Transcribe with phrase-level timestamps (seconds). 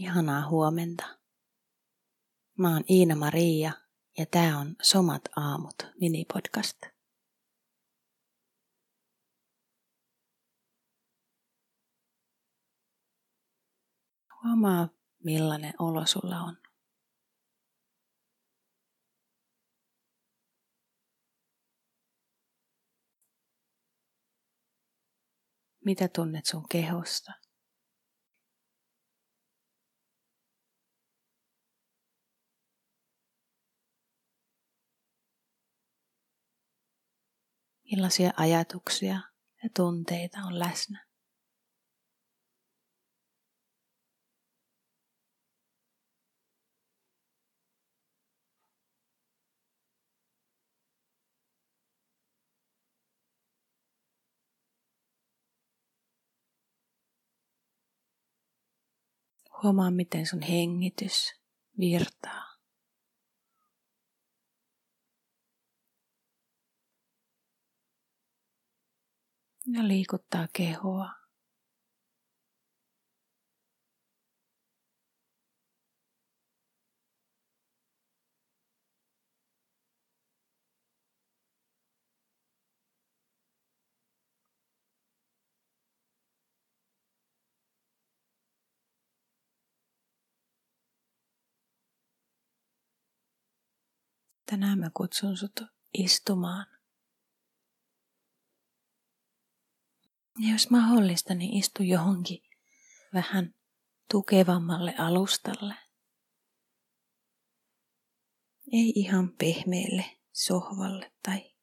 [0.00, 1.18] Ihanaa huomenta.
[2.58, 3.72] Mä oon Iina-Maria
[4.18, 6.78] ja tää on Somat aamut minipodcast.
[14.42, 14.88] Huomaa,
[15.24, 16.56] millainen olo sulla on.
[25.84, 27.47] Mitä tunnet sun kehosta?
[37.98, 39.20] Millaisia ajatuksia
[39.62, 41.06] ja tunteita on läsnä?
[59.62, 61.34] Huomaa, miten sun hengitys
[61.78, 62.47] virtaa.
[69.72, 71.10] Ja liikuttaa kehoa.
[94.50, 95.60] Tänään mä kutsun sut
[95.94, 96.77] istumaan.
[100.38, 102.42] Ja jos mahdollista, niin istu johonkin
[103.14, 103.54] vähän
[104.10, 105.74] tukevammalle alustalle.
[108.72, 111.54] Ei ihan pehmeälle sohvalle tai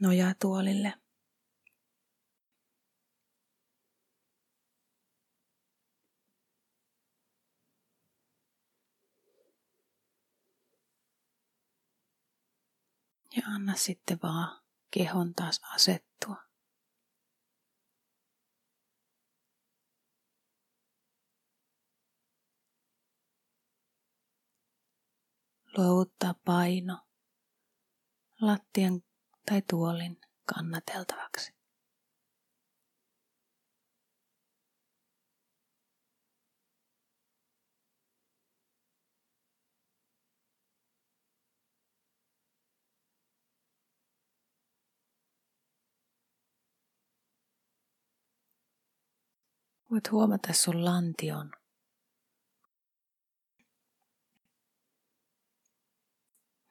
[0.00, 0.94] nojatuolille.
[13.36, 16.36] Ja anna sitten vaan kehon taas asettua.
[25.76, 26.98] Luovuttaa paino
[28.40, 29.02] lattian
[29.46, 31.55] tai tuolin kannateltavaksi.
[49.90, 51.52] Voit huomata sun lantion.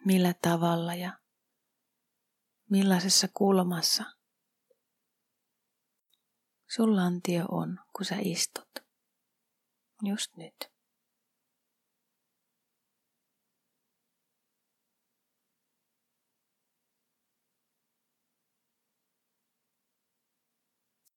[0.05, 1.19] Millä tavalla ja
[2.69, 4.03] millaisessa kulmassa
[6.67, 8.69] sun lantio on, kun sä istut.
[10.01, 10.74] Just nyt.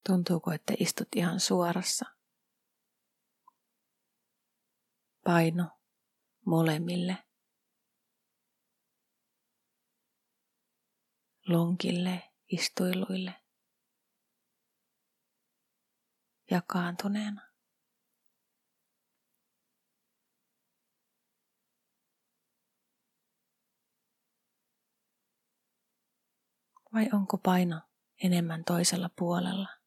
[0.09, 2.05] Tuntuuko, että istut ihan suorassa?
[5.25, 5.65] Paino
[6.47, 7.25] molemmille.
[11.49, 13.35] Lonkille, istuiluille.
[16.51, 17.49] Jakaantuneena.
[26.95, 27.81] Vai onko paino
[28.25, 29.78] enemmän toisella puolella?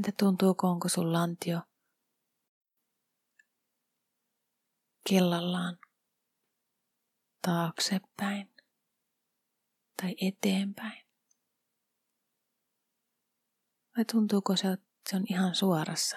[0.00, 1.60] Entä tuntuuko, onko sun lantio
[5.08, 5.78] kellallaan
[7.42, 8.54] taaksepäin
[10.02, 11.06] tai eteenpäin?
[13.96, 16.16] Vai tuntuuko se, että se on ihan suorassa?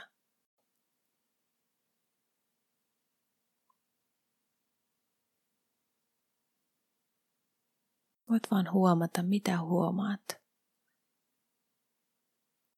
[8.30, 10.44] Voit vaan huomata, mitä huomaat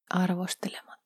[0.10, 1.05] arvostelematta.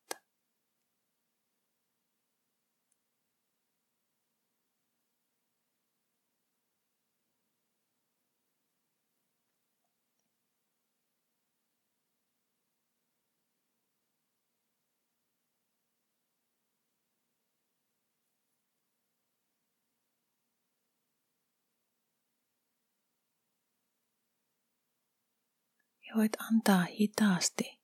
[26.09, 27.79] Ja voit antaa hitaasti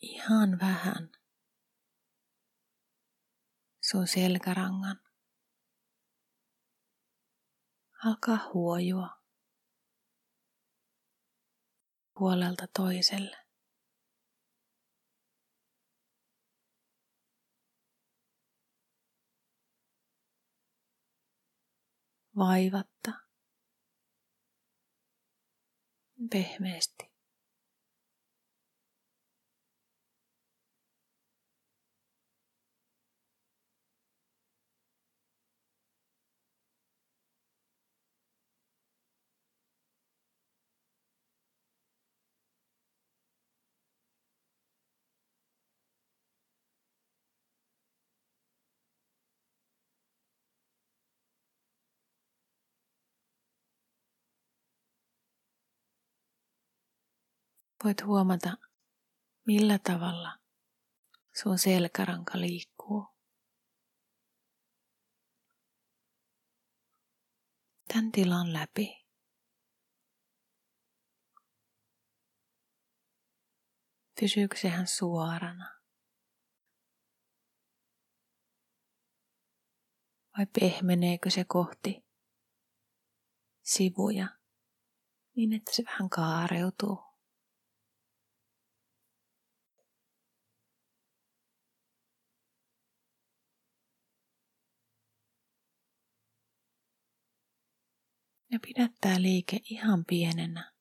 [0.00, 1.10] ihan vähän
[3.90, 5.00] sun selkärangan
[8.04, 9.08] alkaa huojua
[12.18, 13.36] puolelta toiselle.
[22.38, 22.95] Vaivatta,
[26.28, 27.10] pehmeästi.
[57.84, 58.56] Voit huomata,
[59.46, 60.38] millä tavalla
[61.42, 63.06] sun selkäranka liikkuu.
[67.88, 69.06] Tämän tilan läpi.
[74.20, 75.76] Pysyykö sehän suorana?
[80.38, 82.06] Vai pehmeneekö se kohti
[83.62, 84.28] sivuja
[85.36, 87.15] niin, että se vähän kaareutuu?
[98.52, 100.72] Ja pidä tämä liike ihan pienenä.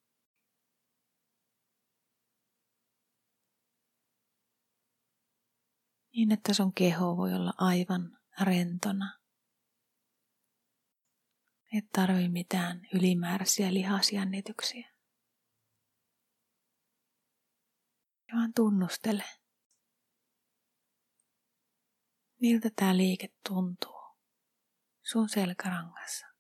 [6.16, 9.20] Niin, että sun keho voi olla aivan rentona.
[11.78, 14.92] Et tarvi mitään ylimääräisiä lihasjännityksiä.
[18.28, 19.24] Ja vaan tunnustele,
[22.42, 24.18] miltä tämä liike tuntuu
[25.04, 26.35] sun selkärangassa.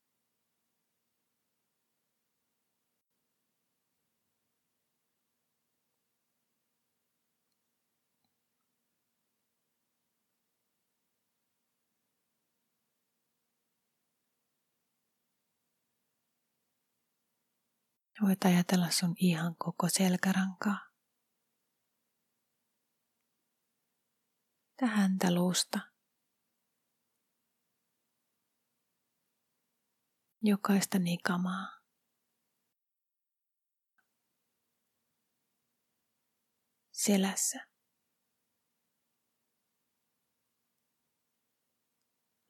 [18.22, 20.80] Voit ajatella sun ihan koko selkärankaa.
[24.78, 25.80] Tähän luusta.
[30.42, 31.80] Jokaista nikamaa.
[36.92, 37.68] Selässä.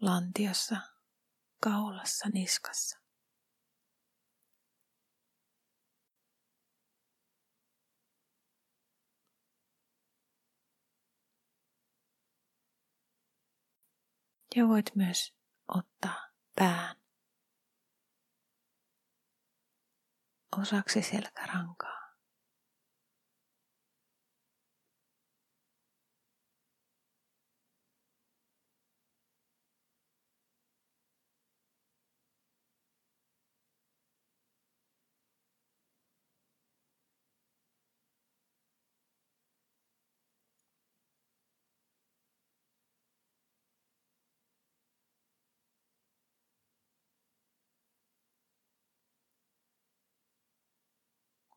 [0.01, 0.77] Lantiossa,
[1.63, 3.04] kaulassa, niskassa.
[14.55, 15.33] Ja voit myös
[15.67, 16.95] ottaa pään
[20.61, 22.04] osaksi selkärankaa.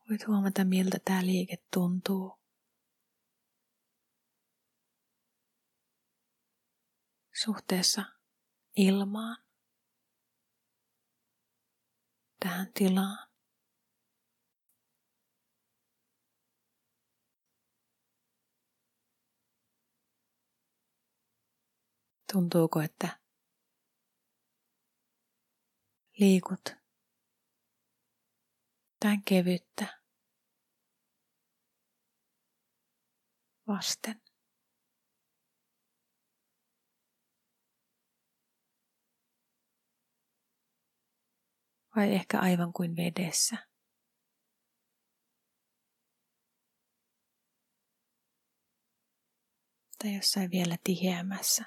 [0.09, 2.39] Voit huomata, miltä tämä liike tuntuu.
[7.43, 8.03] Suhteessa
[8.75, 9.37] ilmaan,
[12.39, 13.29] tähän tilaan.
[22.33, 23.19] Tuntuuko, että
[26.19, 26.75] liikut
[28.99, 29.98] tämän kevyttä
[33.69, 34.21] vasten.
[41.95, 43.57] Vai ehkä aivan kuin vedessä.
[50.03, 51.65] Tai jossain vielä tiheämässä.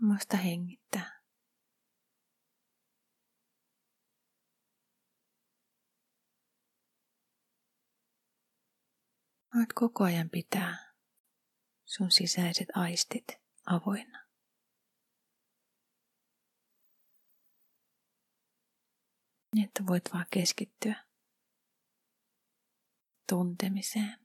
[0.00, 1.13] Muista hengittää.
[9.54, 10.94] Voit koko ajan pitää
[11.84, 13.24] sun sisäiset aistit
[13.66, 14.24] avoinna.
[19.54, 21.04] Niin, että voit vaan keskittyä
[23.28, 24.23] tuntemiseen.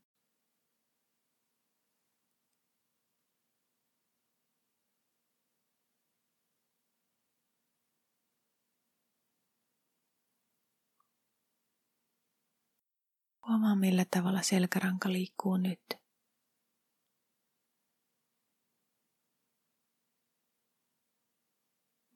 [13.49, 15.81] Huomaa millä tavalla selkäranka liikkuu nyt.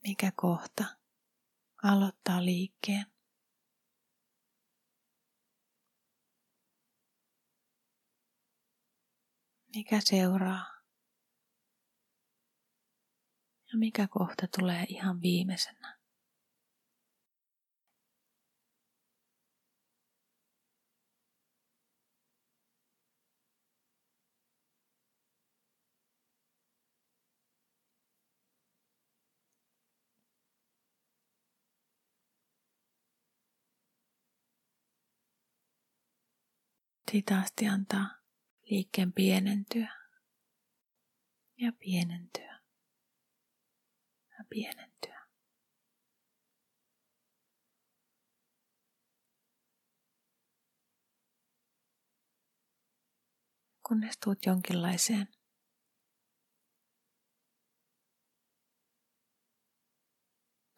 [0.03, 0.83] Mikä kohta
[1.83, 3.05] aloittaa liikkeen?
[9.75, 10.65] Mikä seuraa?
[13.71, 16.02] Ja mikä kohta tulee ihan viimeisenä?
[37.13, 38.09] Hitaasti antaa
[38.69, 39.93] liikkeen pienentyä
[41.57, 42.59] ja pienentyä
[44.39, 45.27] ja pienentyä.
[53.87, 55.27] Kunnes tuut jonkinlaiseen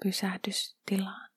[0.04, 1.35] pysähdystilaan.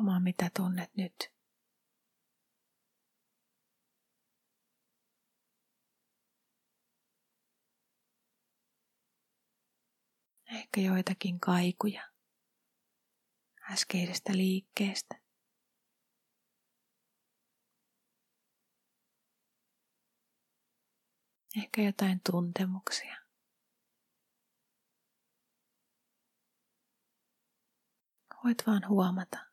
[0.00, 1.14] Huomaa, mitä tunnet nyt.
[10.46, 12.12] Ehkä joitakin kaikuja
[13.72, 15.20] äskeisestä liikkeestä.
[21.56, 23.16] Ehkä jotain tuntemuksia.
[28.44, 29.49] Voit vaan huomata.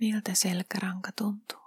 [0.00, 1.60] Miltä selkäranka tuntuu.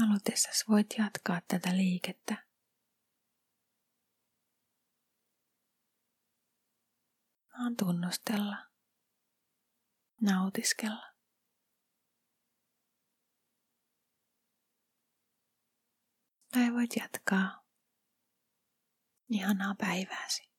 [0.00, 2.46] Halutessasi voit jatkaa tätä liikettä.
[7.58, 8.56] Vaan tunnustella,
[10.20, 11.13] nautiskella.
[16.54, 17.64] Tai voit jatkaa
[19.28, 20.50] ihanaa päivääsi.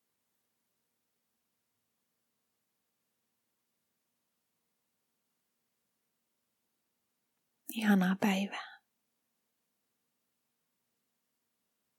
[7.75, 8.74] Ihanaa päivää.